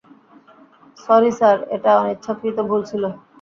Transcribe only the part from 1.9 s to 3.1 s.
অনিচ্ছাকৃত ভুল ছিল।